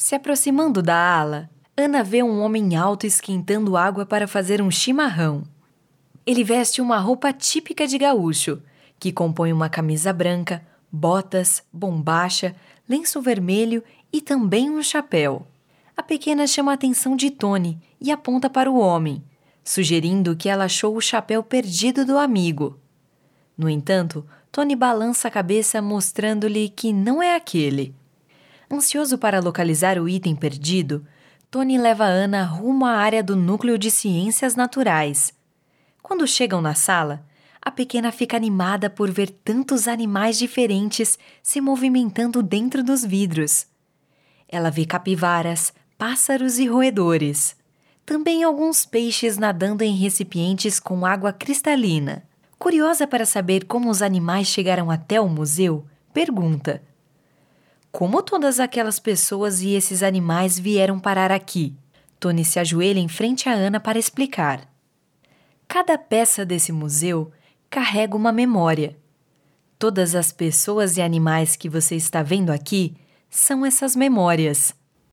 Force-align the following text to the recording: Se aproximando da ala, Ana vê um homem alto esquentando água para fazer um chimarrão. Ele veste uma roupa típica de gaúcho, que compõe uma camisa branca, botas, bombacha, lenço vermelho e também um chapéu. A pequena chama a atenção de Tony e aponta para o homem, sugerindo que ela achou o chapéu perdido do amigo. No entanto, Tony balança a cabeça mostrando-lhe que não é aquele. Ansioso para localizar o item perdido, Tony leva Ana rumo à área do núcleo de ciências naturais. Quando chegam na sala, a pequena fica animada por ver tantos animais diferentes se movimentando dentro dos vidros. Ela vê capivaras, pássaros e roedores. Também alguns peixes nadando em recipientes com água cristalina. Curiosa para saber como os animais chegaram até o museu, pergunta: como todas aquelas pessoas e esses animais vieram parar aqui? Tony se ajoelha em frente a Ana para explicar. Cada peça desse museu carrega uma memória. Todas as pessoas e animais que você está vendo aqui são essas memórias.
Se 0.00 0.14
aproximando 0.14 0.80
da 0.80 0.96
ala, 0.96 1.50
Ana 1.76 2.02
vê 2.02 2.22
um 2.22 2.40
homem 2.40 2.74
alto 2.74 3.06
esquentando 3.06 3.76
água 3.76 4.06
para 4.06 4.26
fazer 4.26 4.62
um 4.62 4.70
chimarrão. 4.70 5.42
Ele 6.24 6.42
veste 6.42 6.80
uma 6.80 6.98
roupa 6.98 7.34
típica 7.34 7.86
de 7.86 7.98
gaúcho, 7.98 8.62
que 8.98 9.12
compõe 9.12 9.52
uma 9.52 9.68
camisa 9.68 10.10
branca, 10.10 10.66
botas, 10.90 11.62
bombacha, 11.70 12.56
lenço 12.88 13.20
vermelho 13.20 13.84
e 14.10 14.22
também 14.22 14.70
um 14.70 14.82
chapéu. 14.82 15.46
A 15.94 16.02
pequena 16.02 16.46
chama 16.46 16.70
a 16.70 16.76
atenção 16.76 17.14
de 17.14 17.30
Tony 17.30 17.78
e 18.00 18.10
aponta 18.10 18.48
para 18.48 18.70
o 18.70 18.78
homem, 18.78 19.22
sugerindo 19.62 20.34
que 20.34 20.48
ela 20.48 20.64
achou 20.64 20.96
o 20.96 21.00
chapéu 21.02 21.42
perdido 21.42 22.06
do 22.06 22.16
amigo. 22.16 22.80
No 23.54 23.68
entanto, 23.68 24.26
Tony 24.50 24.74
balança 24.74 25.28
a 25.28 25.30
cabeça 25.30 25.82
mostrando-lhe 25.82 26.70
que 26.70 26.90
não 26.90 27.22
é 27.22 27.36
aquele. 27.36 27.94
Ansioso 28.72 29.18
para 29.18 29.40
localizar 29.40 29.98
o 29.98 30.08
item 30.08 30.36
perdido, 30.36 31.04
Tony 31.50 31.76
leva 31.76 32.04
Ana 32.04 32.44
rumo 32.44 32.86
à 32.86 32.92
área 32.92 33.20
do 33.20 33.34
núcleo 33.34 33.76
de 33.76 33.90
ciências 33.90 34.54
naturais. 34.54 35.34
Quando 36.00 36.24
chegam 36.24 36.62
na 36.62 36.74
sala, 36.74 37.26
a 37.60 37.72
pequena 37.72 38.12
fica 38.12 38.36
animada 38.36 38.88
por 38.88 39.10
ver 39.10 39.28
tantos 39.30 39.88
animais 39.88 40.38
diferentes 40.38 41.18
se 41.42 41.60
movimentando 41.60 42.44
dentro 42.44 42.84
dos 42.84 43.04
vidros. 43.04 43.66
Ela 44.48 44.70
vê 44.70 44.86
capivaras, 44.86 45.72
pássaros 45.98 46.60
e 46.60 46.66
roedores. 46.66 47.56
Também 48.06 48.44
alguns 48.44 48.86
peixes 48.86 49.36
nadando 49.36 49.82
em 49.82 49.96
recipientes 49.96 50.78
com 50.78 51.04
água 51.04 51.32
cristalina. 51.32 52.22
Curiosa 52.56 53.06
para 53.06 53.26
saber 53.26 53.64
como 53.64 53.90
os 53.90 54.00
animais 54.00 54.46
chegaram 54.46 54.90
até 54.90 55.20
o 55.20 55.28
museu, 55.28 55.84
pergunta: 56.14 56.80
como 57.92 58.22
todas 58.22 58.60
aquelas 58.60 58.98
pessoas 58.98 59.60
e 59.62 59.70
esses 59.70 60.02
animais 60.02 60.58
vieram 60.58 61.00
parar 61.00 61.32
aqui? 61.32 61.74
Tony 62.20 62.44
se 62.44 62.58
ajoelha 62.58 63.00
em 63.00 63.08
frente 63.08 63.48
a 63.48 63.52
Ana 63.52 63.80
para 63.80 63.98
explicar. 63.98 64.68
Cada 65.66 65.98
peça 65.98 66.44
desse 66.44 66.70
museu 66.70 67.32
carrega 67.68 68.16
uma 68.16 68.30
memória. 68.30 68.96
Todas 69.78 70.14
as 70.14 70.30
pessoas 70.30 70.96
e 70.96 71.02
animais 71.02 71.56
que 71.56 71.68
você 71.68 71.96
está 71.96 72.22
vendo 72.22 72.50
aqui 72.50 72.94
são 73.30 73.64
essas 73.64 73.96
memórias. 73.96 74.74